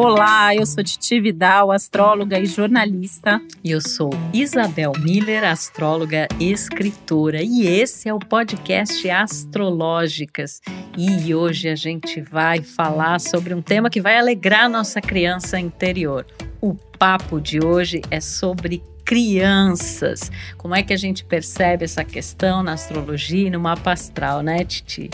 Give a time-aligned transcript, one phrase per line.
[0.00, 3.42] Olá, eu sou Titi Vidal, astróloga e jornalista.
[3.64, 7.42] E eu sou Isabel Miller, astróloga e escritora.
[7.42, 10.60] E esse é o podcast Astrológicas.
[10.96, 16.24] E hoje a gente vai falar sobre um tema que vai alegrar nossa criança interior.
[16.60, 20.30] O papo de hoje é sobre crianças.
[20.56, 24.62] Como é que a gente percebe essa questão na astrologia e no mapa astral, né,
[24.64, 25.10] Titi?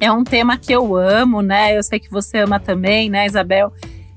[0.00, 1.76] É um tema que eu amo, né?
[1.76, 3.70] Eu sei que você ama também, né, Isabel?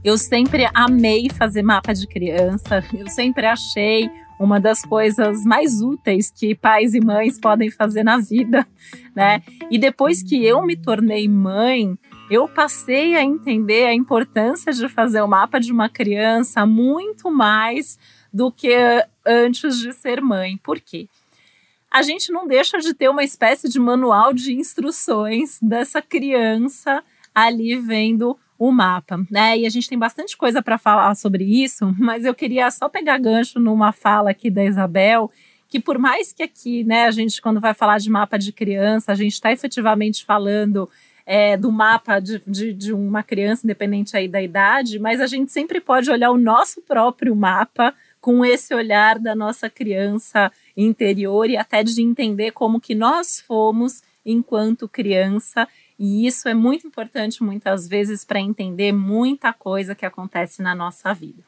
[0.05, 2.83] Eu sempre amei fazer mapa de criança.
[2.93, 4.07] Eu sempre achei
[4.39, 8.67] uma das coisas mais úteis que pais e mães podem fazer na vida,
[9.15, 9.41] né?
[9.71, 11.97] E depois que eu me tornei mãe,
[12.29, 17.97] eu passei a entender a importância de fazer o mapa de uma criança muito mais
[18.31, 18.75] do que
[19.25, 20.55] antes de ser mãe.
[20.57, 21.09] Por quê?
[21.89, 27.03] A gente não deixa de ter uma espécie de manual de instruções dessa criança
[27.33, 29.57] ali vendo o mapa, né?
[29.57, 33.17] E a gente tem bastante coisa para falar sobre isso, mas eu queria só pegar
[33.17, 35.29] gancho numa fala aqui da Isabel,
[35.67, 39.11] que por mais que aqui, né, a gente quando vai falar de mapa de criança,
[39.11, 40.89] a gente está efetivamente falando
[41.25, 45.51] é, do mapa de, de, de, uma criança, independente aí da idade, mas a gente
[45.51, 51.57] sempre pode olhar o nosso próprio mapa com esse olhar da nossa criança interior e
[51.57, 57.87] até de entender como que nós fomos enquanto criança e isso é muito importante muitas
[57.87, 61.43] vezes para entender muita coisa que acontece na nossa vida.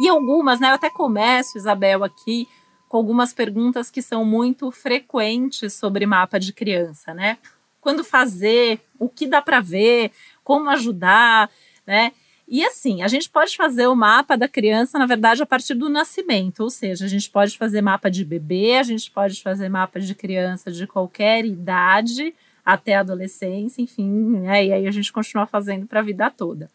[0.00, 0.70] E algumas, né?
[0.70, 2.48] Eu até começo, Isabel, aqui
[2.88, 7.38] com algumas perguntas que são muito frequentes sobre mapa de criança, né?
[7.80, 10.10] Quando fazer, o que dá para ver,
[10.42, 11.50] como ajudar,
[11.86, 12.12] né?
[12.46, 15.88] E assim, a gente pode fazer o mapa da criança, na verdade, a partir do
[15.88, 19.98] nascimento, ou seja, a gente pode fazer mapa de bebê, a gente pode fazer mapa
[19.98, 22.34] de criança de qualquer idade,
[22.64, 24.66] até a adolescência, enfim, né?
[24.66, 26.70] E aí a gente continua fazendo para a vida toda.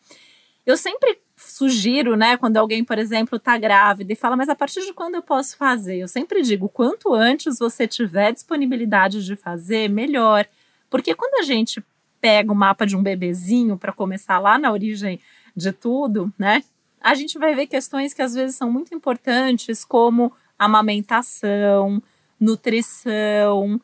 [0.66, 4.82] Eu sempre sugiro, né, quando alguém, por exemplo, está grávida e fala, mas a partir
[4.82, 5.98] de quando eu posso fazer?
[5.98, 10.46] Eu sempre digo, quanto antes você tiver disponibilidade de fazer, melhor.
[10.90, 11.84] Porque quando a gente
[12.20, 15.20] pega o mapa de um bebezinho para começar lá na origem
[15.56, 16.62] de tudo, né?
[17.02, 22.04] A gente vai ver questões que às vezes são muito importantes, como amamentação,
[22.40, 23.80] nutrição,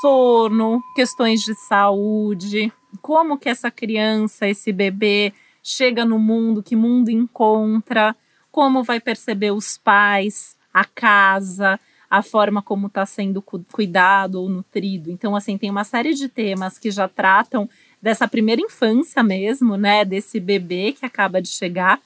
[0.00, 5.32] sono, questões de saúde, como que essa criança, esse bebê
[5.62, 8.14] chega no mundo, que mundo encontra,
[8.52, 11.80] como vai perceber os pais, a casa,
[12.10, 15.10] a forma como está sendo cuidado ou nutrido.
[15.10, 17.68] Então, assim, tem uma série de temas que já tratam
[18.00, 22.00] dessa primeira infância mesmo, né, desse bebê que acaba de chegar.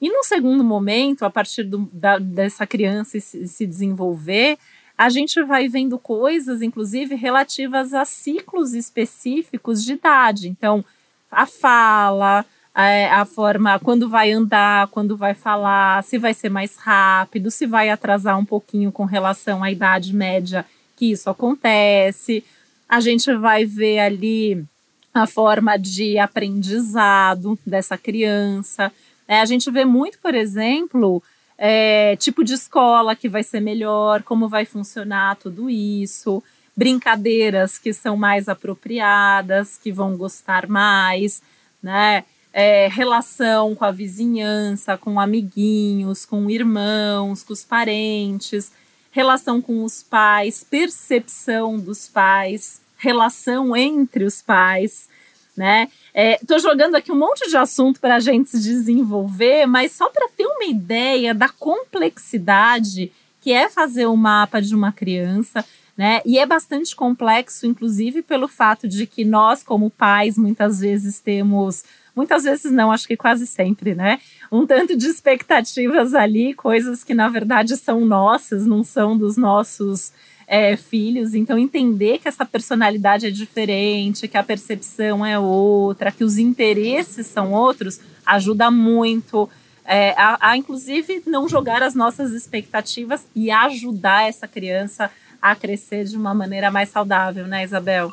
[0.00, 4.58] E no segundo momento, a partir do, da, dessa criança se, se desenvolver,
[4.96, 10.48] a gente vai vendo coisas, inclusive, relativas a ciclos específicos de idade.
[10.48, 10.84] Então,
[11.30, 16.48] a fala, a, é, a forma, quando vai andar, quando vai falar, se vai ser
[16.48, 20.64] mais rápido, se vai atrasar um pouquinho com relação à idade média
[20.96, 22.44] que isso acontece.
[22.88, 24.64] A gente vai ver ali
[25.12, 28.92] a forma de aprendizado dessa criança.
[29.26, 31.22] É, a gente vê muito, por exemplo,
[31.56, 36.42] é, tipo de escola que vai ser melhor, como vai funcionar tudo isso,
[36.76, 41.42] brincadeiras que são mais apropriadas, que vão gostar mais,
[41.82, 42.24] né?
[42.52, 48.70] É, relação com a vizinhança, com amiguinhos, com irmãos, com os parentes,
[49.10, 55.08] relação com os pais, percepção dos pais, relação entre os pais,
[55.56, 55.88] né?
[56.14, 60.08] Estou é, jogando aqui um monte de assunto para a gente se desenvolver, mas só
[60.08, 65.64] para ter uma ideia da complexidade que é fazer o mapa de uma criança,
[65.96, 66.20] né?
[66.24, 71.84] E é bastante complexo, inclusive pelo fato de que nós, como pais, muitas vezes temos,
[72.16, 74.18] muitas vezes não, acho que quase sempre, né?
[74.50, 80.12] Um tanto de expectativas ali, coisas que na verdade são nossas, não são dos nossos
[80.46, 86.24] é, filhos, então entender que essa personalidade é diferente, que a percepção é outra, que
[86.24, 89.48] os interesses são outros, ajuda muito
[89.84, 95.10] é, a, a, inclusive, não jogar as nossas expectativas e ajudar essa criança
[95.40, 98.10] a crescer de uma maneira mais saudável, né, Isabel?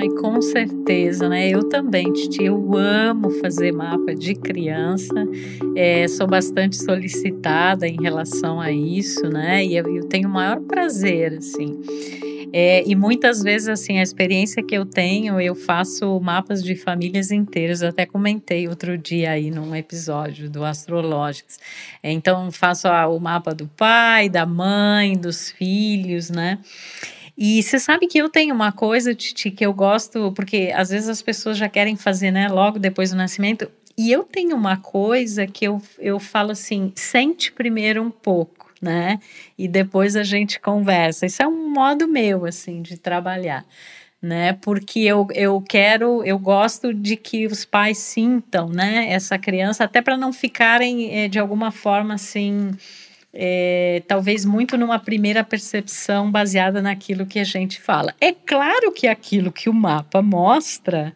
[0.00, 1.50] Ai, com certeza, né?
[1.50, 5.12] Eu também, Titi, eu amo fazer mapa de criança,
[5.76, 9.62] é, sou bastante solicitada em relação a isso, né?
[9.62, 11.78] E eu, eu tenho o maior prazer, assim.
[12.50, 17.30] É, e muitas vezes, assim, a experiência que eu tenho, eu faço mapas de famílias
[17.30, 17.82] inteiras.
[17.82, 21.58] Eu até comentei outro dia aí num episódio do Astrológicos.
[22.02, 26.58] É, então, faço a, o mapa do pai, da mãe, dos filhos, né?
[27.42, 31.08] E você sabe que eu tenho uma coisa, Titi, que eu gosto, porque às vezes
[31.08, 33.66] as pessoas já querem fazer, né, logo depois do nascimento.
[33.96, 39.18] E eu tenho uma coisa que eu, eu falo assim: sente primeiro um pouco, né?
[39.56, 41.24] E depois a gente conversa.
[41.24, 43.64] Isso é um modo meu, assim, de trabalhar
[44.22, 44.52] né?
[44.52, 49.10] Porque eu, eu quero, eu gosto de que os pais sintam, né?
[49.10, 52.70] Essa criança, até para não ficarem é, de alguma forma assim.
[53.32, 58.14] É, talvez muito numa primeira percepção baseada naquilo que a gente fala.
[58.20, 61.14] É claro que aquilo que o mapa mostra,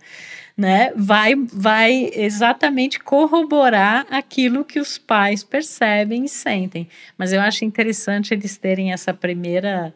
[0.56, 6.88] né, vai, vai exatamente corroborar aquilo que os pais percebem e sentem.
[7.18, 9.92] Mas eu acho interessante eles terem essa primeira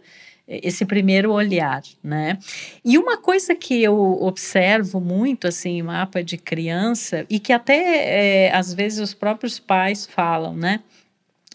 [0.48, 2.38] esse primeiro olhar, né?
[2.82, 8.46] E uma coisa que eu observo muito assim em mapa de criança e que até
[8.46, 10.80] é, às vezes os próprios pais falam, né?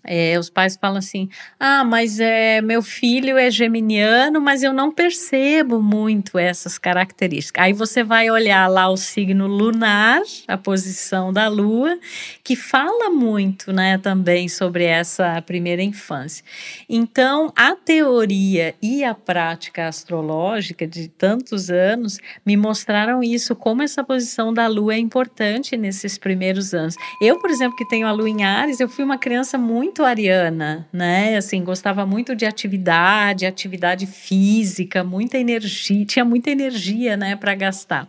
[0.06, 1.30] É, os pais falam assim:
[1.60, 7.64] ah, mas é, meu filho é geminiano, mas eu não percebo muito essas características.
[7.64, 11.98] Aí você vai olhar lá o signo lunar, a posição da lua,
[12.44, 16.44] que fala muito né, também sobre essa primeira infância.
[16.90, 24.04] Então, a teoria e a prática astrológica de tantos anos me mostraram isso, como essa
[24.04, 26.96] posição da lua é importante nesses primeiros anos.
[27.22, 30.04] Eu, por exemplo, que tenho a lua em Ares, eu fui uma criança muito muito
[30.04, 31.38] ariana, né?
[31.38, 38.08] Assim, gostava muito de atividade, atividade física, muita energia, tinha muita energia, né, para gastar.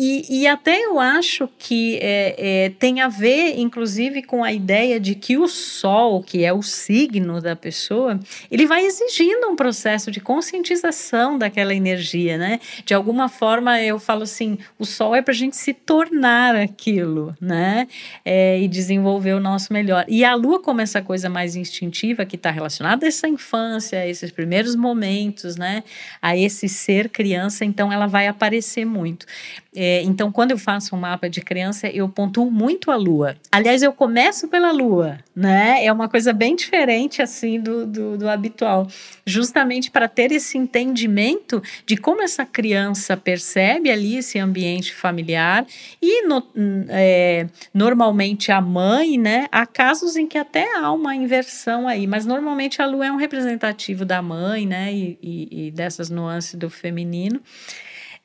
[0.00, 5.00] E, e, até eu acho que é, é, tem a ver, inclusive, com a ideia
[5.00, 10.12] de que o Sol, que é o signo da pessoa, ele vai exigindo um processo
[10.12, 12.60] de conscientização daquela energia, né?
[12.84, 17.34] De alguma forma, eu falo assim, o Sol é para a gente se tornar aquilo,
[17.40, 17.88] né?
[18.24, 20.04] É, e desenvolver o nosso melhor.
[20.06, 24.06] E a Lua, como essa coisa mais instintiva que está relacionada a essa infância, a
[24.06, 25.82] esses primeiros momentos, né?
[26.20, 29.24] A esse ser criança, então ela vai aparecer muito.
[29.76, 33.36] É, então, quando eu faço um mapa de criança, eu pontuo muito a lua.
[33.52, 35.84] Aliás, eu começo pela lua, né?
[35.84, 38.88] É uma coisa bem diferente, assim, do, do, do habitual.
[39.26, 45.66] Justamente para ter esse entendimento de como essa criança percebe ali esse ambiente familiar.
[46.00, 46.42] E, no,
[46.88, 49.48] é, normalmente, a mãe, né?
[49.52, 53.16] Há casos em que até há uma inversão aí, mas normalmente a lua é um
[53.16, 54.92] representativo da mãe, né?
[54.92, 57.40] e, e, e dessas nuances do feminino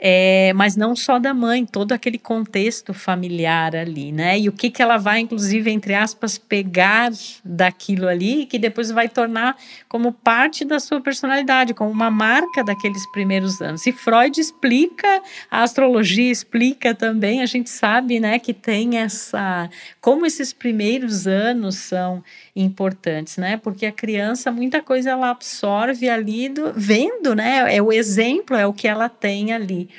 [0.05, 4.37] é, mas não só da mãe, todo aquele contexto familiar ali, né?
[4.37, 7.09] E o que, que ela vai, inclusive, entre aspas, pegar
[7.41, 9.55] daquilo ali, que depois vai tornar
[9.87, 13.87] como parte da sua personalidade, como uma marca daqueles primeiros anos.
[13.87, 19.69] E Freud explica, a astrologia explica também, a gente sabe, né, que tem essa.
[20.01, 22.21] como esses primeiros anos são
[22.55, 23.57] importantes, né?
[23.57, 27.75] Porque a criança, muita coisa ela absorve ali do, vendo, né?
[27.75, 29.89] É o exemplo, é o que ela tem ali.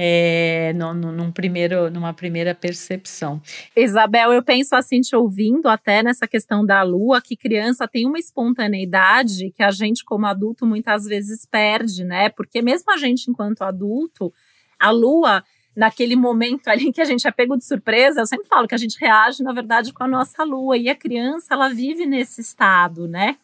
[0.00, 3.42] É, no, no, num primeiro, numa primeira percepção.
[3.74, 8.18] Isabel, eu penso assim, te ouvindo até nessa questão da lua, que criança tem uma
[8.18, 12.28] espontaneidade que a gente, como adulto, muitas vezes perde, né?
[12.28, 14.32] Porque mesmo a gente, enquanto adulto,
[14.78, 15.42] a lua
[15.78, 18.78] naquele momento ali que a gente é pego de surpresa, eu sempre falo que a
[18.78, 20.76] gente reage, na verdade, com a nossa lua.
[20.76, 23.36] E a criança, ela vive nesse estado, né?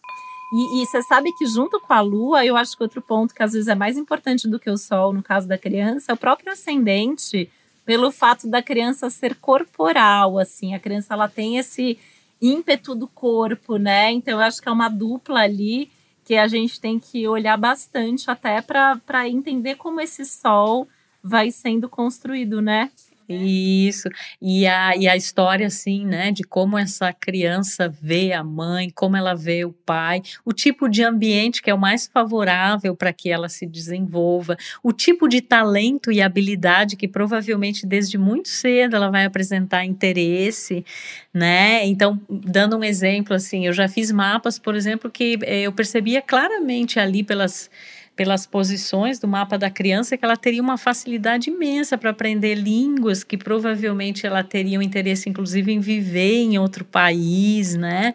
[0.52, 3.52] E, você sabe que junto com a lua, eu acho que outro ponto que às
[3.52, 6.52] vezes é mais importante do que o sol, no caso da criança, é o próprio
[6.52, 7.48] ascendente,
[7.84, 10.74] pelo fato da criança ser corporal, assim.
[10.74, 11.98] A criança, ela tem esse
[12.42, 14.10] ímpeto do corpo, né?
[14.10, 15.88] Então, eu acho que é uma dupla ali
[16.24, 20.88] que a gente tem que olhar bastante até para entender como esse sol
[21.24, 22.90] vai sendo construído, né?
[23.26, 24.06] Isso,
[24.40, 29.16] e a, e a história, assim, né, de como essa criança vê a mãe, como
[29.16, 33.30] ela vê o pai, o tipo de ambiente que é o mais favorável para que
[33.30, 39.10] ela se desenvolva, o tipo de talento e habilidade que provavelmente desde muito cedo ela
[39.10, 40.84] vai apresentar interesse,
[41.32, 41.86] né?
[41.86, 46.20] Então, dando um exemplo, assim, eu já fiz mapas, por exemplo, que eh, eu percebia
[46.20, 47.70] claramente ali pelas
[48.16, 53.24] pelas posições do mapa da criança que ela teria uma facilidade imensa para aprender línguas
[53.24, 58.14] que provavelmente ela teria um interesse inclusive em viver em outro país, né?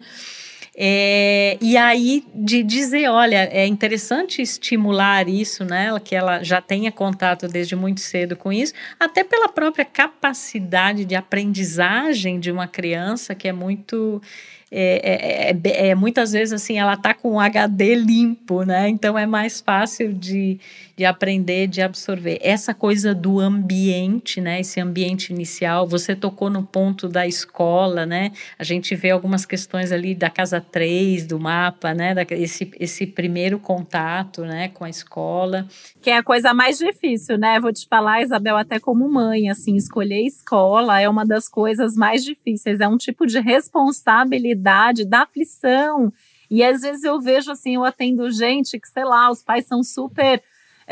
[0.82, 5.90] É, e aí de dizer, olha, é interessante estimular isso, né?
[6.02, 11.14] Que ela já tenha contato desde muito cedo com isso, até pela própria capacidade de
[11.14, 14.22] aprendizagem de uma criança que é muito
[14.70, 18.88] é, é, é, é muitas vezes assim, ela está com HD limpo, né?
[18.88, 20.60] Então é mais fácil de,
[21.00, 22.38] de aprender, de absorver.
[22.42, 24.60] Essa coisa do ambiente, né?
[24.60, 28.32] Esse ambiente inicial, você tocou no ponto da escola, né?
[28.58, 32.14] A gente vê algumas questões ali da casa 3, do mapa, né?
[32.32, 35.66] Esse, esse primeiro contato, né, com a escola.
[36.02, 37.58] Que é a coisa mais difícil, né?
[37.58, 42.22] Vou te falar, Isabel, até como mãe, assim, escolher escola é uma das coisas mais
[42.22, 42.78] difíceis.
[42.78, 46.12] É um tipo de responsabilidade da aflição.
[46.50, 49.82] E às vezes eu vejo assim, eu atendo gente que, sei lá, os pais são
[49.82, 50.42] super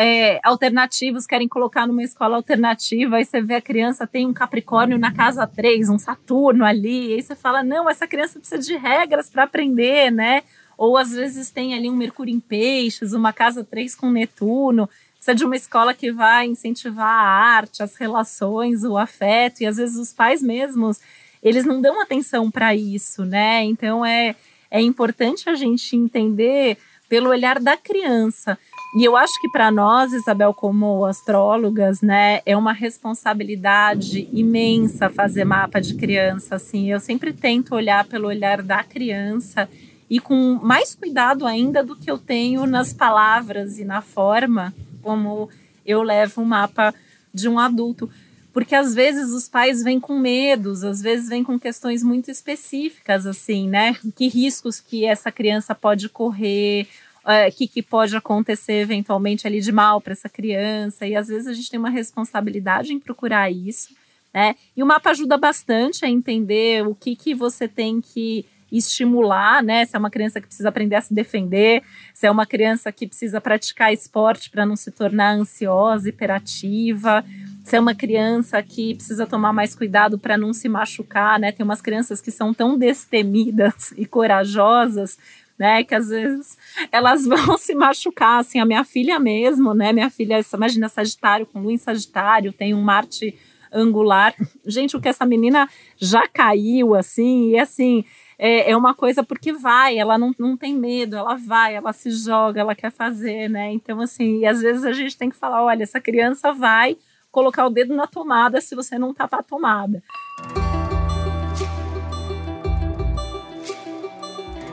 [0.00, 4.96] é, alternativos, querem colocar numa escola alternativa, aí você vê a criança tem um Capricórnio
[4.96, 9.28] na casa 3, um Saturno ali, aí você fala, não, essa criança precisa de regras
[9.28, 10.44] para aprender, né?
[10.76, 15.34] Ou às vezes tem ali um Mercúrio em Peixes, uma casa 3 com Netuno, precisa
[15.34, 19.96] de uma escola que vai incentivar a arte, as relações, o afeto, e às vezes
[19.96, 21.00] os pais mesmos,
[21.42, 23.64] eles não dão atenção para isso, né?
[23.64, 24.36] Então é,
[24.70, 26.78] é importante a gente entender
[27.08, 28.56] pelo olhar da criança.
[28.94, 35.44] E eu acho que para nós, Isabel, como astrólogas, né, é uma responsabilidade imensa fazer
[35.44, 36.54] mapa de criança.
[36.56, 39.68] Assim, eu sempre tento olhar pelo olhar da criança
[40.08, 45.50] e com mais cuidado ainda do que eu tenho nas palavras e na forma como
[45.84, 46.94] eu levo o mapa
[47.32, 48.10] de um adulto.
[48.52, 53.26] Porque às vezes os pais vêm com medos, às vezes vêm com questões muito específicas,
[53.26, 53.94] assim, né?
[54.16, 56.88] Que riscos que essa criança pode correr,
[57.24, 61.06] o é, que, que pode acontecer eventualmente ali de mal para essa criança.
[61.06, 63.94] E às vezes a gente tem uma responsabilidade em procurar isso,
[64.32, 64.54] né?
[64.76, 69.84] E o mapa ajuda bastante a entender o que, que você tem que estimular, né?
[69.84, 71.82] Se é uma criança que precisa aprender a se defender,
[72.12, 77.24] se é uma criança que precisa praticar esporte para não se tornar ansiosa, hiperativa,
[77.64, 81.52] se é uma criança que precisa tomar mais cuidado para não se machucar, né?
[81.52, 85.18] Tem umas crianças que são tão destemidas e corajosas
[85.58, 85.82] né?
[85.82, 86.56] Que às vezes
[86.92, 89.92] elas vão se machucar, assim, a minha filha mesmo, né?
[89.92, 93.38] Minha filha, imagina, Sagitário, com Lua em Sagitário, tem um Marte
[93.72, 94.34] angular.
[94.64, 98.04] Gente, o que essa menina já caiu, assim, e assim,
[98.38, 102.10] é, é uma coisa porque vai, ela não, não tem medo, ela vai, ela se
[102.10, 103.72] joga, ela quer fazer, né?
[103.72, 106.96] Então, assim, e às vezes a gente tem que falar: olha, essa criança vai
[107.30, 110.02] colocar o dedo na tomada se você não tapar a tomada.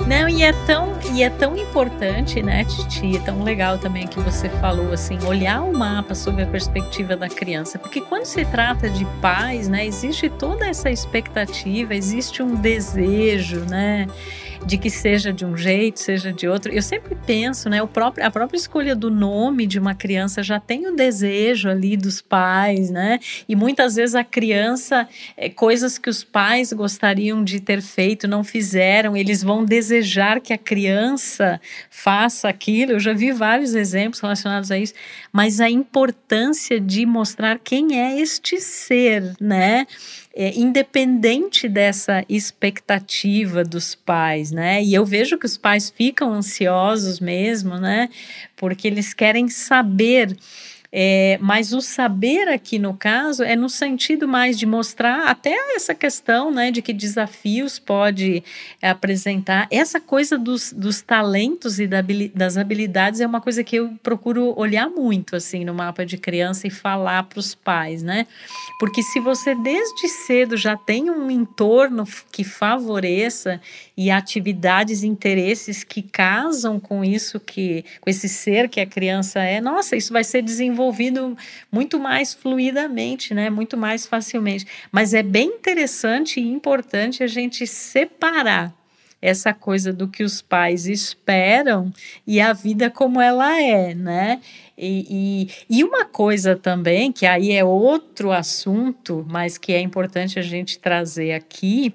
[0.07, 4.19] Não, e é tão, e é tão importante, né, Titi, é tão legal também que
[4.19, 8.87] você falou assim, olhar o mapa sob a perspectiva da criança, porque quando se trata
[8.87, 14.05] de pais, né, existe toda essa expectativa, existe um desejo, né,
[14.65, 16.71] de que seja de um jeito, seja de outro.
[16.71, 20.59] Eu sempre penso, né, o próprio, a própria escolha do nome de uma criança já
[20.59, 23.19] tem o desejo ali dos pais, né?
[23.47, 25.07] E muitas vezes a criança,
[25.37, 30.51] é, coisas que os pais gostariam de ter feito, não fizeram, eles vão desejar que
[30.51, 32.93] a criança faça aquilo.
[32.93, 34.93] Eu já vi vários exemplos relacionados a isso,
[35.31, 39.85] mas a importância de mostrar quem é este ser, né?
[40.35, 44.83] É, independente dessa expectativa dos pais, né?
[44.83, 48.09] E eu vejo que os pais ficam ansiosos mesmo, né?
[48.57, 50.35] Porque eles querem saber
[50.97, 55.93] é, mas o saber aqui no caso é no sentido mais de mostrar até essa
[55.93, 58.41] questão né, de que desafios pode
[58.81, 59.67] apresentar.
[59.69, 61.89] Essa coisa dos, dos talentos e
[62.33, 66.65] das habilidades é uma coisa que eu procuro olhar muito assim no mapa de criança
[66.65, 68.25] e falar para os pais, né?
[68.79, 73.59] Porque se você desde cedo já tem um entorno que favoreça
[73.97, 79.41] e atividades e interesses que casam com isso que com esse ser que a criança
[79.41, 81.37] é, nossa, isso vai ser desenvolvido desenvolvido
[81.71, 83.49] muito mais fluidamente, né?
[83.49, 84.65] Muito mais facilmente.
[84.91, 88.73] Mas é bem interessante e importante a gente separar
[89.21, 91.91] essa coisa do que os pais esperam
[92.27, 94.39] e a vida como ela é, né?
[94.77, 100.37] E, e, e, uma coisa também, que aí é outro assunto, mas que é importante
[100.37, 101.93] a gente trazer aqui,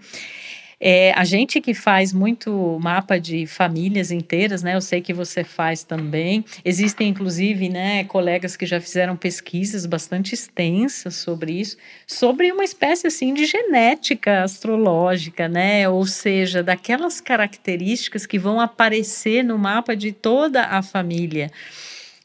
[0.80, 4.74] é, a gente que faz muito mapa de famílias inteiras, né?
[4.74, 6.42] Eu sei que você faz também.
[6.64, 13.06] Existem, inclusive, né, colegas que já fizeram pesquisas bastante extensas sobre isso, sobre uma espécie
[13.06, 15.86] assim de genética astrológica, né?
[15.86, 21.50] Ou seja, daquelas características que vão aparecer no mapa de toda a família.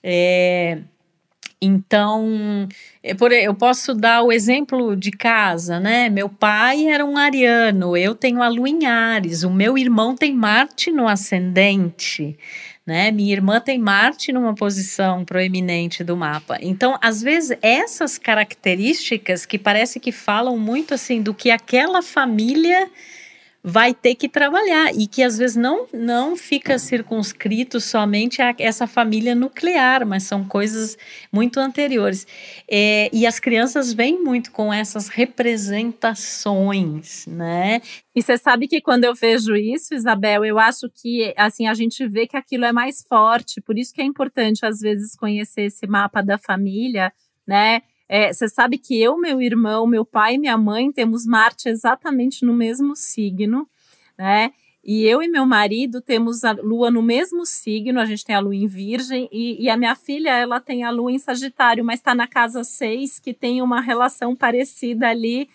[0.02, 0.78] É,
[1.62, 2.68] então,
[3.02, 6.10] é eu posso dar o exemplo de casa, né?
[6.10, 10.34] Meu pai era um ariano, eu tenho a lua em Ares, o meu irmão tem
[10.34, 12.38] Marte no ascendente,
[12.86, 13.10] né?
[13.12, 16.58] Minha irmã tem Marte numa posição proeminente do mapa.
[16.62, 22.90] Então, às vezes, essas características que parece que falam muito assim do que aquela família
[23.68, 28.86] vai ter que trabalhar e que às vezes não, não fica circunscrito somente a essa
[28.86, 30.96] família nuclear, mas são coisas
[31.32, 32.28] muito anteriores.
[32.70, 37.82] É, e as crianças vêm muito com essas representações, né?
[38.16, 42.08] E você sabe que quando eu vejo isso, Isabel, eu acho que assim a gente
[42.08, 45.88] vê que aquilo é mais forte, por isso que é importante às vezes conhecer esse
[45.88, 47.12] mapa da família,
[47.48, 47.82] né?
[48.08, 52.46] É, você sabe que eu, meu irmão, meu pai e minha mãe temos Marte exatamente
[52.46, 53.68] no mesmo signo,
[54.18, 54.52] né?
[54.84, 58.40] E eu e meu marido temos a lua no mesmo signo, a gente tem a
[58.40, 62.00] lua em Virgem, e, e a minha filha, ela tem a lua em Sagitário, mas
[62.00, 65.50] está na casa 6, que tem uma relação parecida ali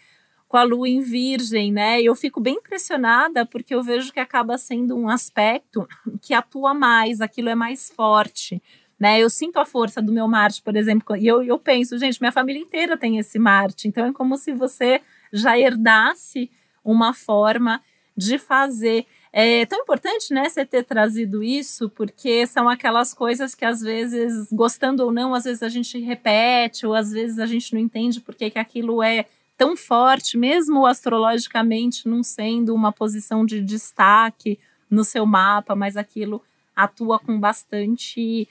[0.49, 2.03] com a lua em Virgem, né?
[2.03, 5.87] E eu fico bem impressionada porque eu vejo que acaba sendo um aspecto
[6.21, 8.61] que atua mais, aquilo é mais forte
[9.01, 9.19] né?
[9.19, 12.31] Eu sinto a força do meu Marte, por exemplo, e eu, eu penso, gente, minha
[12.31, 15.01] família inteira tem esse Marte, então é como se você
[15.33, 16.51] já herdasse
[16.85, 17.81] uma forma
[18.15, 19.07] de fazer.
[19.33, 24.49] É tão importante, né, você ter trazido isso, porque são aquelas coisas que às vezes,
[24.53, 28.21] gostando ou não, às vezes a gente repete, ou às vezes a gente não entende
[28.21, 29.25] porque que aquilo é
[29.57, 34.59] tão forte, mesmo astrologicamente não sendo uma posição de destaque
[34.91, 36.43] no seu mapa, mas aquilo
[36.75, 38.49] atua com bastante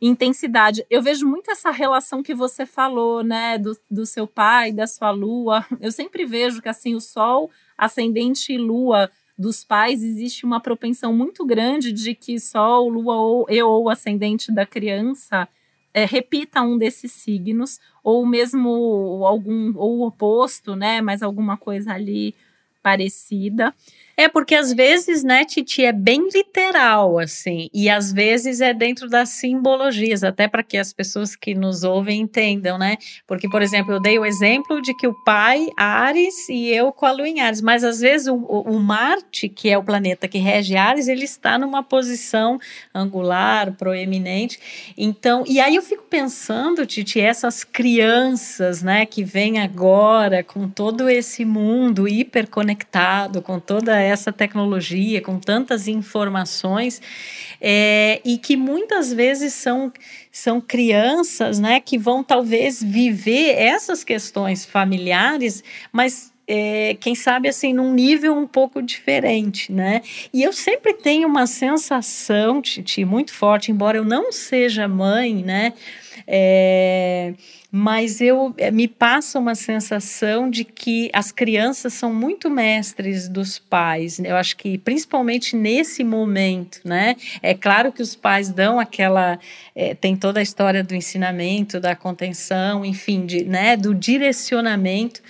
[0.00, 0.84] intensidade.
[0.88, 5.10] Eu vejo muito essa relação que você falou, né, do, do seu pai, da sua
[5.10, 5.64] lua.
[5.80, 11.14] Eu sempre vejo que assim o sol, ascendente e lua dos pais existe uma propensão
[11.14, 15.48] muito grande de que sol, lua ou eu ou ascendente da criança
[15.92, 22.34] é, repita um desses signos ou mesmo algum ou oposto, né, mas alguma coisa ali
[22.82, 23.74] parecida.
[24.16, 29.08] É porque às vezes, né, Titi, é bem literal, assim, e às vezes é dentro
[29.08, 32.98] das simbologias, até para que as pessoas que nos ouvem entendam, né?
[33.26, 37.06] Porque, por exemplo, eu dei o exemplo de que o pai, Ares, e eu com
[37.06, 40.36] a lua em Ares, mas às vezes o, o Marte, que é o planeta que
[40.36, 42.58] rege Ares, ele está numa posição
[42.94, 44.58] angular, proeminente.
[44.98, 51.08] Então, e aí eu fico pensando, Titi, essas crianças, né, que vêm agora com todo
[51.08, 52.69] esse mundo hiperconectado,
[53.42, 57.00] com toda essa tecnologia, com tantas informações,
[57.60, 59.92] é, e que muitas vezes são,
[60.30, 67.72] são crianças né, que vão talvez viver essas questões familiares, mas é, quem sabe assim
[67.72, 70.02] num nível um pouco diferente, né?
[70.34, 75.72] E eu sempre tenho uma sensação, Titi, muito forte, embora eu não seja mãe, né?
[76.26, 77.34] É,
[77.70, 83.60] mas eu eh, me passa uma sensação de que as crianças são muito mestres dos
[83.60, 84.18] pais.
[84.18, 87.14] Eu acho que principalmente nesse momento, né?
[87.40, 89.38] É claro que os pais dão aquela
[89.74, 95.22] é, tem toda a história do ensinamento, da contenção, enfim, de, né, do direcionamento,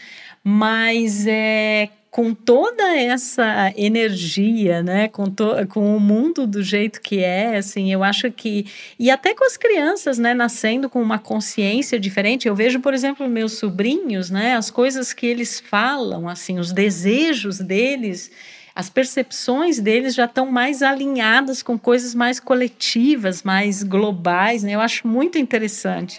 [0.44, 7.22] mas é com toda essa energia, né, com, to, com o mundo do jeito que
[7.22, 8.66] é, assim, eu acho que
[8.98, 12.48] e até com as crianças, né, nascendo com uma consciência diferente.
[12.48, 17.58] Eu vejo, por exemplo, meus sobrinhos, né, as coisas que eles falam, assim, os desejos
[17.58, 18.30] deles,
[18.74, 24.74] as percepções deles já estão mais alinhadas com coisas mais coletivas, mais globais, né?
[24.74, 26.18] Eu acho muito interessante.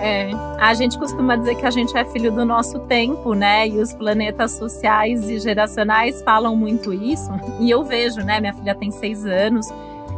[0.00, 3.66] É, a gente costuma dizer que a gente é filho do nosso tempo, né?
[3.66, 7.30] E os planetas sociais e geracionais falam muito isso.
[7.60, 8.40] E eu vejo, né?
[8.40, 9.66] Minha filha tem seis anos,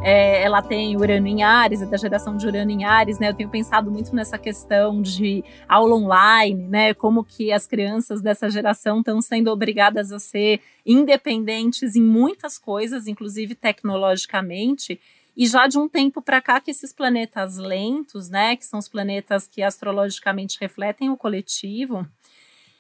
[0.03, 3.29] é, ela tem Urano em Ares, é da geração de Urano em Ares, né?
[3.29, 6.95] Eu tenho pensado muito nessa questão de aula online, né?
[6.95, 13.07] Como que as crianças dessa geração estão sendo obrigadas a ser independentes em muitas coisas,
[13.07, 14.99] inclusive tecnologicamente.
[15.37, 18.89] E já de um tempo para cá que esses planetas lentos, né, que são os
[18.89, 22.07] planetas que astrologicamente refletem o coletivo,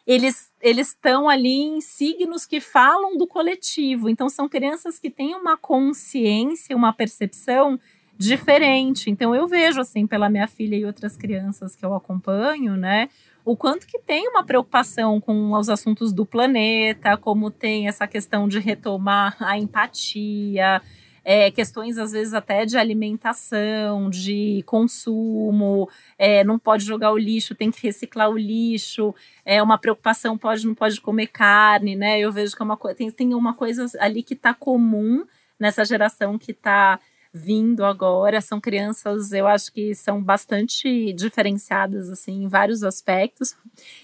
[0.06, 4.08] eles eles estão ali em signos que falam do coletivo.
[4.08, 7.78] Então são crianças que têm uma consciência, uma percepção
[8.18, 9.08] diferente.
[9.10, 13.08] Então eu vejo assim pela minha filha e outras crianças que eu acompanho, né,
[13.44, 18.46] o quanto que tem uma preocupação com os assuntos do planeta, como tem essa questão
[18.46, 20.82] de retomar a empatia,
[21.24, 27.54] é, questões às vezes até de alimentação, de consumo, é, não pode jogar o lixo,
[27.54, 32.18] tem que reciclar o lixo, é uma preocupação, pode não pode comer carne, né?
[32.18, 35.24] Eu vejo que é uma tem, tem uma coisa ali que está comum
[35.58, 36.98] nessa geração que está
[37.32, 43.56] vindo agora, são crianças, eu acho que são bastante diferenciadas assim em vários aspectos.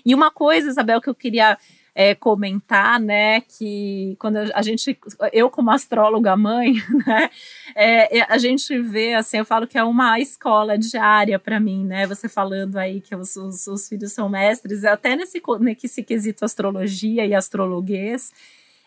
[0.05, 1.59] E uma coisa, Isabel, que eu queria
[1.99, 4.99] é, comentar, né, que quando a gente,
[5.33, 6.75] eu como astróloga mãe,
[7.07, 7.31] né,
[7.75, 11.87] é, é, a gente vê, assim, eu falo que é uma escola diária para mim,
[11.87, 16.45] né, você falando aí que os, os, os, filhos são mestres, até nesse, nesse quesito
[16.45, 18.31] astrologia e astrologuês,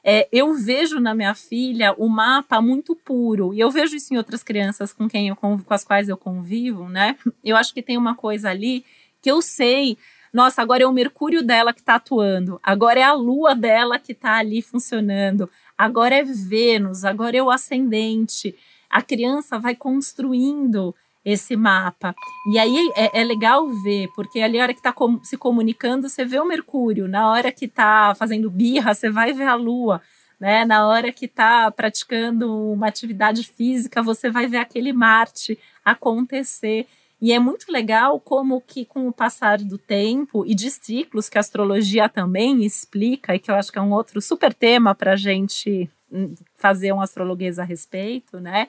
[0.04, 4.18] é, eu vejo na minha filha o mapa muito puro, e eu vejo isso em
[4.18, 7.98] outras crianças com quem eu com as quais eu convivo, né, eu acho que tem
[7.98, 8.86] uma coisa ali
[9.20, 9.98] que eu sei
[10.34, 14.12] nossa, agora é o Mercúrio dela que está atuando, agora é a Lua dela que
[14.12, 18.56] está ali funcionando, agora é Vênus, agora é o ascendente.
[18.90, 22.16] A criança vai construindo esse mapa.
[22.52, 26.08] E aí é, é, legal ver, porque ali a hora que está com, se comunicando,
[26.08, 30.02] você vê o Mercúrio, na hora que está fazendo birra, você vai ver a Lua.
[30.40, 30.64] Né?
[30.64, 36.88] Na hora que está praticando uma atividade física, você vai ver aquele Marte acontecer.
[37.22, 41.38] E é muito legal como que com o passar do tempo e de ciclos que
[41.38, 45.14] a astrologia também explica e que eu acho que é um outro super tema para
[45.14, 48.68] a gente hum, fazer um astrologuês a respeito, né?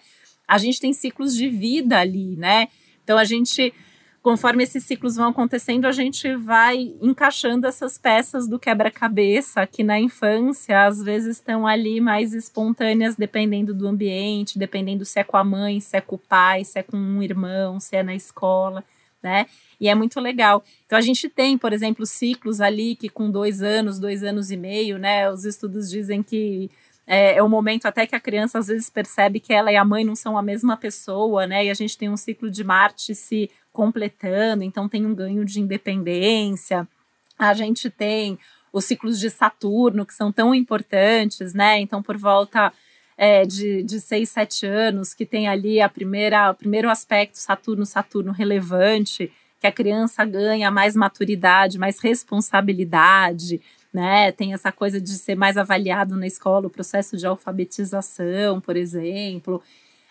[0.48, 2.68] A gente tem ciclos de vida ali, né?
[3.04, 3.72] Então a gente
[4.22, 9.98] conforme esses ciclos vão acontecendo, a gente vai encaixando essas peças do quebra-cabeça que na
[9.98, 15.44] infância às vezes estão ali mais espontâneas, dependendo do ambiente, dependendo se é com a
[15.44, 18.84] mãe, se é com o pai, se é com um irmão, se é na escola,
[19.22, 19.46] né?
[19.80, 20.62] E é muito legal.
[20.84, 24.56] Então a gente tem, por exemplo, ciclos ali que com dois anos, dois anos e
[24.56, 25.30] meio, né?
[25.30, 26.70] Os estudos dizem que
[27.06, 29.84] é, é, o momento até que a criança às vezes percebe que ela e a
[29.84, 31.64] mãe não são a mesma pessoa, né?
[31.64, 35.60] E a gente tem um ciclo de Marte se completando, então tem um ganho de
[35.60, 36.86] independência.
[37.38, 38.38] A gente tem
[38.72, 41.80] os ciclos de Saturno, que são tão importantes, né?
[41.80, 42.72] Então, por volta
[43.16, 47.84] é, de, de seis, sete anos, que tem ali a primeira, o primeiro aspecto Saturno,
[47.84, 53.60] Saturno relevante, que a criança ganha mais maturidade, mais responsabilidade,
[53.92, 54.32] né?
[54.32, 59.62] Tem essa coisa de ser mais avaliado na escola, o processo de alfabetização, por exemplo.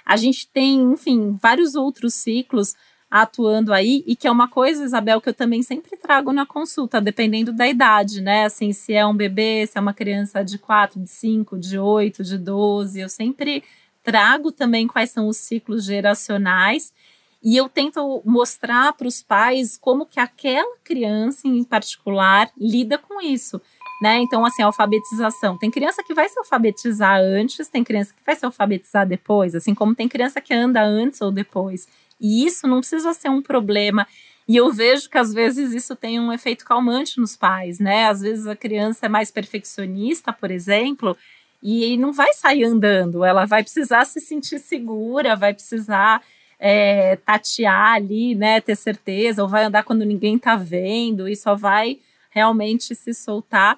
[0.06, 2.76] A gente tem, enfim, vários outros ciclos
[3.10, 7.02] atuando aí, e que é uma coisa, Isabel, que eu também sempre trago na consulta,
[7.02, 8.46] dependendo da idade, né?
[8.46, 12.24] Assim, se é um bebê, se é uma criança de 4, de 5, de 8,
[12.24, 13.64] de 12, eu sempre
[14.04, 16.94] trago também quais são os ciclos geracionais
[17.42, 23.22] e eu tento mostrar para os pais como que aquela criança em particular lida com
[23.22, 23.62] isso.
[24.02, 24.18] Né?
[24.20, 25.58] Então, assim, alfabetização.
[25.58, 29.76] Tem criança que vai se alfabetizar antes, tem criança que vai se alfabetizar depois, assim
[29.76, 31.88] como tem criança que anda antes ou depois.
[32.20, 34.08] E isso não precisa ser um problema.
[34.48, 38.08] E eu vejo que às vezes isso tem um efeito calmante nos pais, né?
[38.08, 41.16] Às vezes a criança é mais perfeccionista, por exemplo,
[41.62, 46.24] e não vai sair andando, ela vai precisar se sentir segura, vai precisar
[46.58, 48.60] é, tatear ali, né?
[48.60, 52.00] Ter certeza, ou vai andar quando ninguém tá vendo, e só vai
[52.32, 53.78] realmente se soltar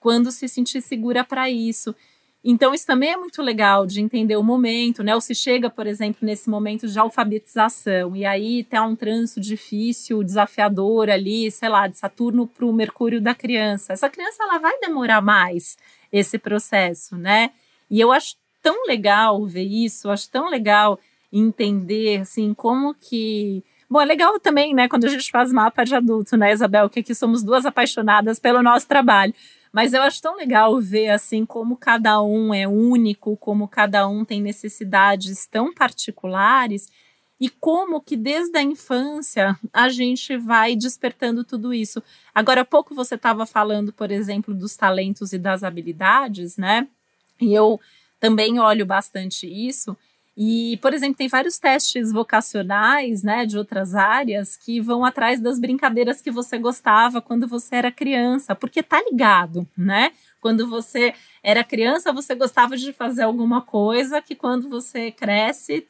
[0.00, 1.94] quando se sentir segura para isso.
[2.42, 5.14] Então, isso também é muito legal de entender o momento, né?
[5.14, 10.22] Ou se chega, por exemplo, nesse momento de alfabetização, e aí tem um trânsito difícil,
[10.22, 13.92] desafiador ali, sei lá, de Saturno para o Mercúrio da criança.
[13.92, 15.76] Essa criança ela vai demorar mais
[16.12, 17.50] esse processo, né?
[17.90, 20.98] E eu acho tão legal ver isso, acho tão legal
[21.32, 23.62] entender, assim, como que.
[23.90, 27.00] Bom, é legal também, né, quando a gente faz mapa de adulto, né, Isabel, que
[27.00, 29.34] aqui somos duas apaixonadas pelo nosso trabalho.
[29.72, 34.24] Mas eu acho tão legal ver assim como cada um é único, como cada um
[34.24, 36.88] tem necessidades tão particulares
[37.40, 42.02] e como que desde a infância a gente vai despertando tudo isso.
[42.34, 46.88] Agora há pouco você estava falando, por exemplo, dos talentos e das habilidades, né?
[47.40, 47.80] E eu
[48.18, 49.96] também olho bastante isso.
[50.40, 55.58] E, por exemplo, tem vários testes vocacionais, né, de outras áreas que vão atrás das
[55.58, 60.12] brincadeiras que você gostava quando você era criança, porque tá ligado, né?
[60.40, 65.88] Quando você era criança, você gostava de fazer alguma coisa que quando você cresce,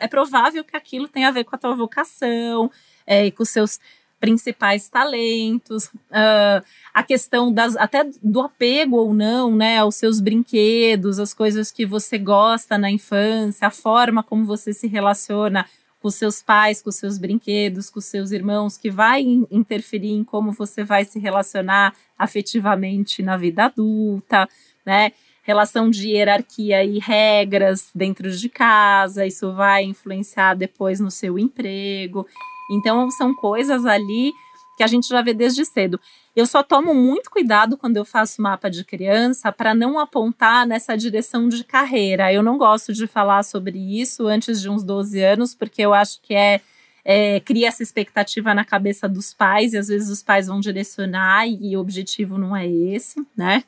[0.00, 2.70] é provável que aquilo tenha a ver com a tua vocação,
[3.06, 3.80] é, e com seus
[4.20, 11.18] principais talentos, uh, a questão das até do apego ou não, né, aos seus brinquedos,
[11.18, 15.64] as coisas que você gosta na infância, a forma como você se relaciona
[16.00, 20.84] com seus pais, com seus brinquedos, com seus irmãos, que vai interferir em como você
[20.84, 24.48] vai se relacionar afetivamente na vida adulta,
[24.86, 25.12] né?
[25.42, 32.26] Relação de hierarquia e regras dentro de casa, isso vai influenciar depois no seu emprego.
[32.70, 34.32] Então, são coisas ali
[34.78, 36.00] que a gente já vê desde cedo.
[36.36, 40.96] Eu só tomo muito cuidado quando eu faço mapa de criança para não apontar nessa
[40.96, 42.32] direção de carreira.
[42.32, 46.22] Eu não gosto de falar sobre isso antes de uns 12 anos, porque eu acho
[46.22, 46.60] que é,
[47.04, 51.48] é, cria essa expectativa na cabeça dos pais, e às vezes os pais vão direcionar,
[51.48, 53.64] e, o objetivo não é esse, né?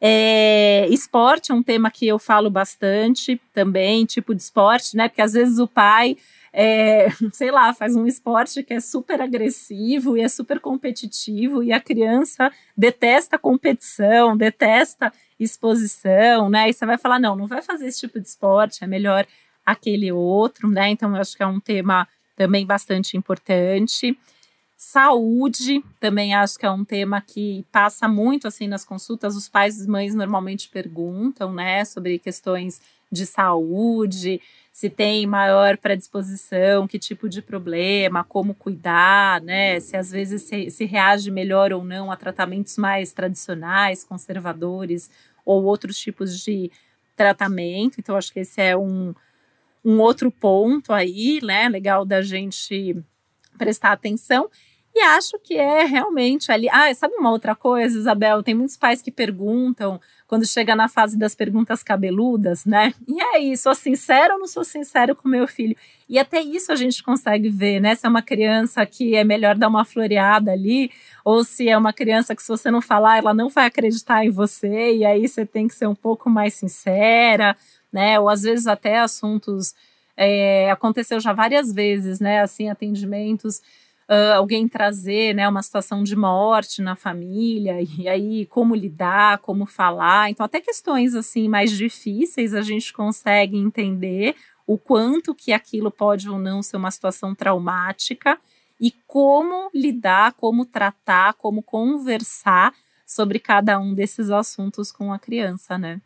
[0.00, 5.08] É, esporte é um tema que eu falo bastante também, tipo de esporte, né?
[5.08, 6.16] Porque às vezes o pai,
[6.52, 11.72] é, sei lá, faz um esporte que é super agressivo e é super competitivo, e
[11.72, 16.68] a criança detesta competição, detesta exposição, né?
[16.70, 19.26] E você vai falar: não, não vai fazer esse tipo de esporte, é melhor
[19.66, 20.88] aquele outro, né?
[20.90, 22.06] Então, eu acho que é um tema
[22.36, 24.16] também bastante importante.
[24.80, 29.34] Saúde, também acho que é um tema que passa muito assim nas consultas.
[29.34, 36.86] Os pais e mães normalmente perguntam, né, sobre questões de saúde, se tem maior predisposição,
[36.86, 39.80] que tipo de problema, como cuidar, né?
[39.80, 45.10] Se às vezes se, se reage melhor ou não a tratamentos mais tradicionais, conservadores,
[45.44, 46.70] ou outros tipos de
[47.16, 47.96] tratamento.
[47.98, 49.12] Então, acho que esse é um,
[49.84, 51.68] um outro ponto aí, né?
[51.68, 52.96] Legal da gente
[53.58, 54.48] prestar atenção.
[54.94, 56.68] E acho que é realmente ali.
[56.70, 58.42] Ah, sabe uma outra coisa, Isabel?
[58.42, 62.92] Tem muitos pais que perguntam quando chega na fase das perguntas cabeludas, né?
[63.06, 65.76] E aí, sou sincero ou não sou sincero com meu filho?
[66.08, 67.94] E até isso a gente consegue ver, né?
[67.94, 70.90] Se é uma criança que é melhor dar uma floreada ali,
[71.24, 74.30] ou se é uma criança que, se você não falar, ela não vai acreditar em
[74.30, 77.56] você, e aí você tem que ser um pouco mais sincera,
[77.92, 78.18] né?
[78.18, 79.74] Ou às vezes até assuntos.
[80.20, 82.40] É, aconteceu já várias vezes, né?
[82.40, 83.62] Assim, atendimentos
[84.08, 89.66] uh, alguém trazer né, uma situação de morte na família, e aí como lidar, como
[89.66, 90.30] falar.
[90.30, 94.34] Então, até questões assim mais difíceis a gente consegue entender
[94.66, 98.38] o quanto que aquilo pode ou não ser uma situação traumática
[98.80, 102.74] e como lidar, como tratar, como conversar
[103.06, 106.00] sobre cada um desses assuntos com a criança, né?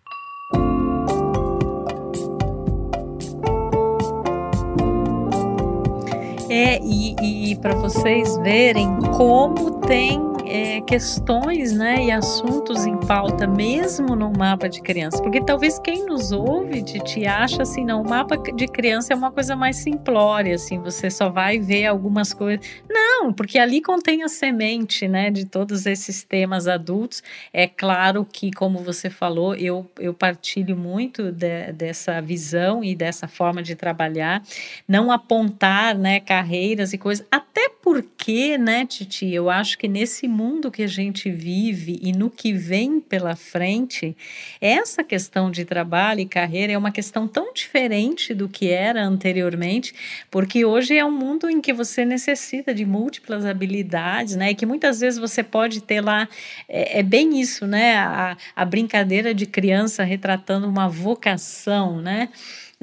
[6.54, 13.46] É, e, e para vocês verem como tem é, questões né, e assuntos em pauta,
[13.46, 15.22] mesmo no mapa de criança.
[15.22, 19.30] Porque talvez quem nos ouve, Titi, acha assim, não, o mapa de criança é uma
[19.30, 22.66] coisa mais simplória, assim, você só vai ver algumas coisas.
[22.88, 27.22] Não, porque ali contém a semente né, de todos esses temas adultos.
[27.52, 33.28] É claro que, como você falou, eu, eu partilho muito de, dessa visão e dessa
[33.28, 34.42] forma de trabalhar,
[34.86, 40.70] não apontar né, carreiras e coisas, até porque, né, Titi, eu acho que nesse mundo
[40.70, 44.16] que a gente vive e no que vem pela frente,
[44.60, 49.94] essa questão de trabalho e carreira é uma questão tão diferente do que era anteriormente,
[50.30, 54.50] porque hoje é um mundo em que você necessita de múltiplas habilidades, né?
[54.50, 56.28] E que muitas vezes você pode ter lá,
[56.68, 57.96] é, é bem isso, né?
[57.96, 62.30] A, a brincadeira de criança retratando uma vocação, né?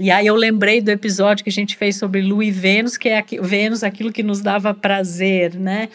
[0.01, 3.09] E aí eu lembrei do episódio que a gente fez sobre Lu e Vênus, que
[3.09, 5.89] é Vênus, aquilo que nos dava prazer, né?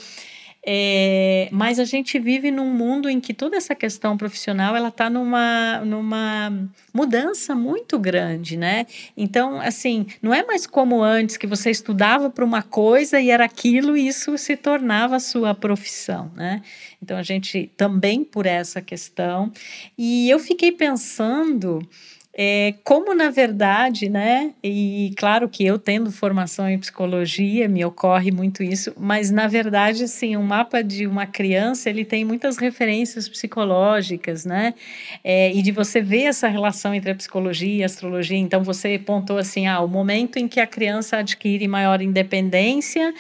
[0.67, 5.11] É, mas a gente vive num mundo em que toda essa questão profissional ela está
[5.11, 8.87] numa, numa mudança muito grande, né?
[9.15, 13.45] Então, assim, não é mais como antes que você estudava para uma coisa e era
[13.45, 16.63] aquilo e isso se tornava a sua profissão, né?
[17.03, 19.53] Então a gente também por essa questão
[19.99, 21.87] e eu fiquei pensando
[22.37, 24.53] é, como na verdade, né?
[24.63, 30.03] E claro que eu tendo formação em psicologia me ocorre muito isso, mas na verdade,
[30.03, 34.75] assim, um mapa de uma criança ele tem muitas referências psicológicas, né?
[35.23, 38.37] É, e de você ver essa relação entre a psicologia e a astrologia.
[38.37, 43.15] Então você pontou assim, ah, o momento em que a criança adquire maior independência,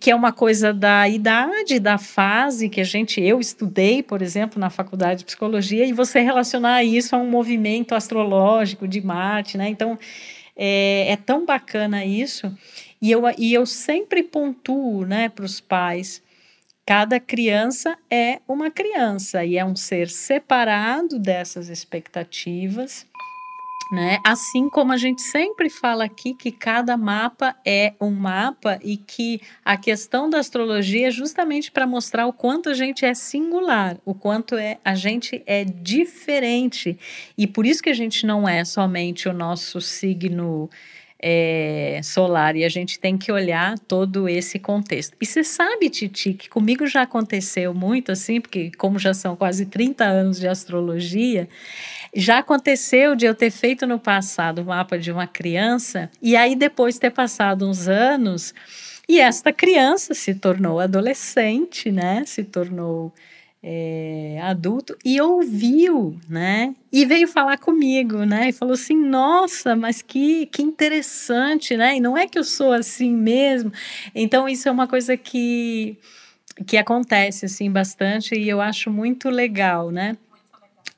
[0.00, 4.58] que é uma coisa da idade, da fase que a gente, eu estudei, por exemplo,
[4.58, 9.68] na faculdade de psicologia, e você relacionar isso a um movimento astrológico de Marte, né?
[9.68, 9.98] Então
[10.56, 12.56] é, é tão bacana isso.
[13.00, 16.22] E eu, e eu sempre pontuo né, para os pais:
[16.86, 23.06] cada criança é uma criança e é um ser separado dessas expectativas
[23.90, 24.18] né?
[24.24, 29.40] Assim como a gente sempre fala aqui que cada mapa é um mapa e que
[29.64, 34.14] a questão da astrologia é justamente para mostrar o quanto a gente é singular, o
[34.14, 36.98] quanto é a gente é diferente
[37.38, 40.68] e por isso que a gente não é somente o nosso signo
[41.18, 45.16] é, solar e a gente tem que olhar todo esse contexto.
[45.20, 49.66] E você sabe, Titi, que comigo já aconteceu muito assim, porque como já são quase
[49.66, 51.48] 30 anos de astrologia,
[52.14, 56.54] já aconteceu de eu ter feito no passado o mapa de uma criança e aí
[56.54, 58.54] depois ter passado uns anos
[59.08, 62.24] e esta criança se tornou adolescente, né?
[62.26, 63.12] Se tornou
[63.62, 66.74] é, adulto e ouviu, né?
[66.92, 68.48] E veio falar comigo, né?
[68.48, 71.96] E falou assim: Nossa, mas que, que interessante, né?
[71.96, 73.72] E não é que eu sou assim mesmo.
[74.14, 75.98] Então, isso é uma coisa que,
[76.66, 80.16] que acontece assim bastante e eu acho muito legal, né?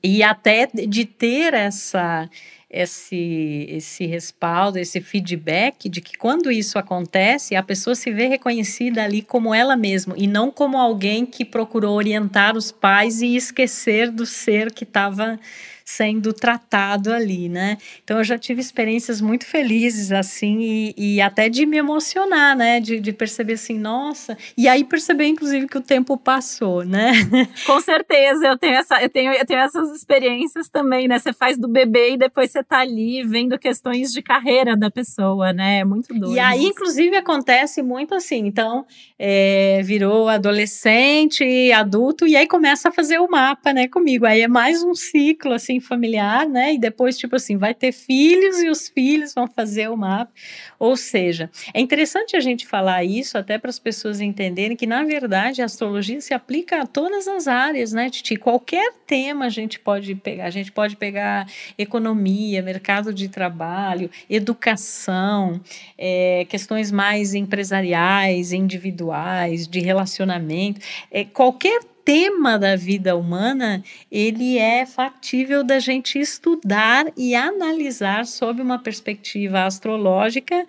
[0.03, 2.29] E até de ter essa
[2.71, 9.03] esse, esse respaldo, esse feedback de que quando isso acontece, a pessoa se vê reconhecida
[9.03, 14.11] ali como ela mesma e não como alguém que procurou orientar os pais e esquecer
[14.11, 15.41] do ser que estava
[15.89, 17.79] sendo tratado ali, né?
[18.05, 22.79] Então eu já tive experiências muito felizes assim e, e até de me emocionar, né?
[22.79, 27.13] De, de, perceber assim, nossa, e aí perceber inclusive que o tempo passou, né?
[27.65, 31.19] Com certeza, eu tenho essa, eu tenho, eu tenho essas experiências também, né?
[31.19, 35.55] Você faz do bebê e depois você tá ali vendo questões de carreira da pessoa,
[35.55, 35.79] né?
[35.79, 36.35] É muito doido.
[36.35, 38.45] E aí, inclusive, acontece muito assim.
[38.45, 38.85] Então,
[39.19, 44.27] é, virou adolescente, adulto, e aí começa a fazer o mapa, né, comigo.
[44.27, 48.61] Aí é mais um ciclo, assim, familiar, né, e depois, tipo assim, vai ter filhos
[48.61, 50.33] e os filhos vão fazer o mapa.
[50.79, 55.03] Ou seja, é interessante a gente falar isso até para as pessoas entenderem que, na
[55.05, 58.37] verdade, a astrologia se aplica a todas as áreas, né, Titi?
[58.37, 60.45] Qualquer tema a gente pode pegar.
[60.47, 65.61] A gente pode pegar economia, mercado de trabalho, educação,
[65.97, 74.87] é, questões mais empresariais, individuais, de relacionamento, é, qualquer tema da vida humana, ele é
[74.87, 80.67] factível da gente estudar e analisar sob uma perspectiva astrológica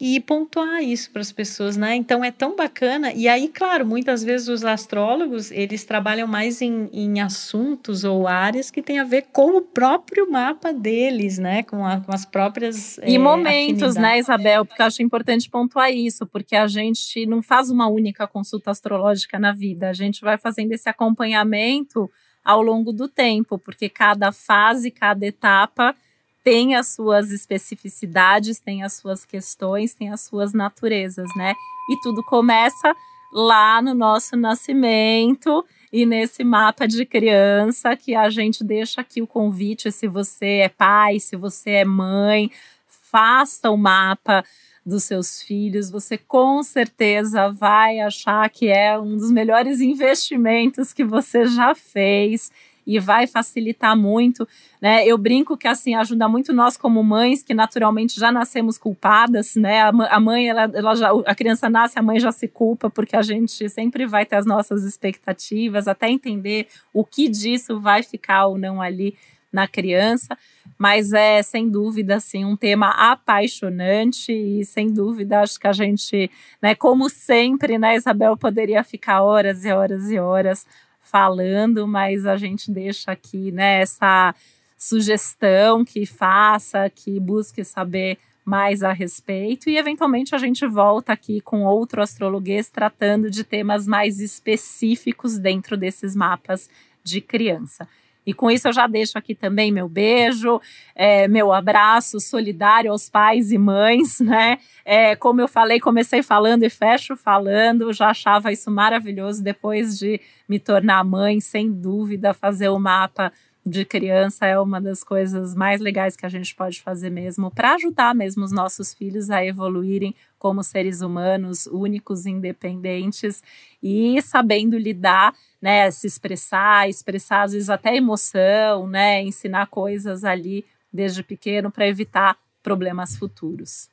[0.00, 1.94] e pontuar isso para as pessoas, né?
[1.94, 3.12] Então é tão bacana.
[3.12, 8.70] E aí, claro, muitas vezes os astrólogos eles trabalham mais em, em assuntos ou áreas
[8.70, 11.62] que têm a ver com o próprio mapa deles, né?
[11.62, 12.98] Com, a, com as próprias.
[12.98, 14.64] E é, momentos, né, Isabel?
[14.64, 19.38] Porque eu acho importante pontuar isso, porque a gente não faz uma única consulta astrológica
[19.38, 22.10] na vida, a gente vai fazendo esse acompanhamento
[22.44, 25.94] ao longo do tempo, porque cada fase, cada etapa
[26.42, 31.54] tem as suas especificidades, tem as suas questões, tem as suas naturezas, né?
[31.90, 32.94] E tudo começa
[33.32, 39.26] lá no nosso nascimento e nesse mapa de criança que a gente deixa aqui o
[39.26, 42.50] convite, se você é pai, se você é mãe,
[42.86, 44.44] faça o mapa
[44.84, 51.04] dos seus filhos, você com certeza vai achar que é um dos melhores investimentos que
[51.04, 52.50] você já fez
[52.86, 54.46] e vai facilitar muito,
[54.80, 55.06] né?
[55.06, 59.82] Eu brinco que assim ajuda muito nós como mães que naturalmente já nascemos culpadas, né?
[59.82, 63.22] A mãe ela, ela já a criança nasce, a mãe já se culpa porque a
[63.22, 68.58] gente sempre vai ter as nossas expectativas, até entender o que disso vai ficar ou
[68.58, 69.16] não ali
[69.52, 70.36] na criança,
[70.78, 76.30] mas é sem dúvida assim um tema apaixonante e sem dúvida acho que a gente,
[76.60, 80.66] né, como sempre, né, Isabel poderia ficar horas e horas e horas
[81.12, 84.34] falando, mas a gente deixa aqui né, essa
[84.78, 91.40] sugestão que faça, que busque saber mais a respeito e eventualmente a gente volta aqui
[91.40, 96.68] com outro astrologuês tratando de temas mais específicos dentro desses mapas
[97.04, 97.86] de criança.
[98.24, 100.60] E com isso eu já deixo aqui também meu beijo,
[100.94, 104.58] é, meu abraço solidário aos pais e mães, né?
[104.84, 110.20] É, como eu falei, comecei falando e fecho falando, já achava isso maravilhoso depois de
[110.48, 113.32] me tornar mãe, sem dúvida, fazer o mapa
[113.64, 117.74] de criança é uma das coisas mais legais que a gente pode fazer mesmo para
[117.74, 123.42] ajudar mesmo os nossos filhos a evoluírem como seres humanos únicos, independentes
[123.80, 130.64] e sabendo lidar, né, se expressar, expressar às vezes até emoção, né, ensinar coisas ali
[130.92, 133.88] desde pequeno para evitar problemas futuros.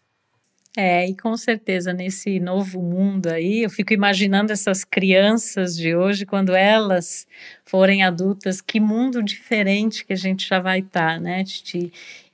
[0.78, 6.28] É, e com certeza nesse novo mundo aí, eu fico imaginando essas crianças de hoje,
[6.28, 7.28] quando elas
[7.66, 11.92] forem adultas, que mundo diferente que a gente já vai estar, tá, né, Titi?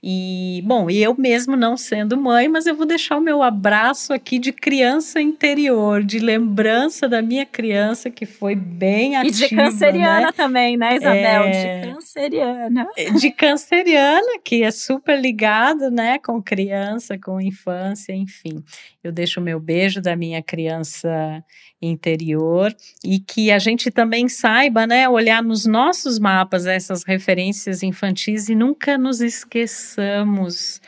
[0.08, 4.14] E, bom, e eu mesmo não sendo mãe, mas eu vou deixar o meu abraço
[4.14, 9.46] aqui de criança interior, de lembrança da minha criança que foi bem ativa.
[9.46, 10.32] E de canceriana né?
[10.32, 11.44] também, né, Isabel?
[11.46, 11.80] É...
[11.80, 12.88] De canceriana.
[13.20, 18.64] De canceriana, que é super ligado, né, com criança, com infância, enfim.
[19.08, 21.44] Eu deixo o meu beijo da minha criança
[21.82, 28.50] interior e que a gente também saiba, né, olhar nos nossos mapas essas referências infantis
[28.50, 30.82] e nunca nos esqueçamos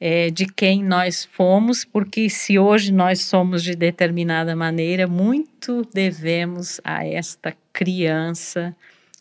[0.00, 6.80] é, de quem nós fomos, porque se hoje nós somos de determinada maneira, muito devemos
[6.82, 8.74] a esta criança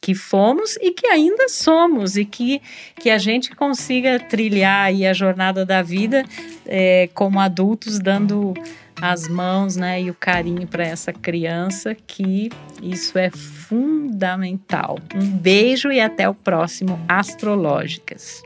[0.09, 2.59] que fomos e que ainda somos e que,
[2.95, 6.25] que a gente consiga trilhar aí a jornada da vida
[6.65, 8.55] é, como adultos dando
[8.99, 12.49] as mãos, né, e o carinho para essa criança, que
[12.81, 14.97] isso é fundamental.
[15.13, 18.41] Um beijo e até o próximo Astrológicas.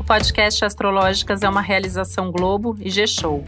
[0.00, 3.44] O podcast Astrológicas é uma realização Globo e G-Show.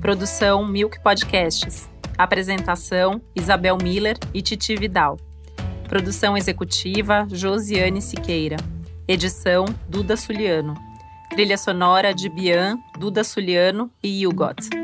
[0.00, 1.91] Produção Milk Podcasts.
[2.22, 5.16] Apresentação Isabel Miller e Titi Vidal.
[5.88, 8.56] Produção executiva Josiane Siqueira.
[9.08, 10.74] Edição Duda Suliano.
[11.30, 14.81] Trilha sonora de Bian, Duda Suliano e Hugot.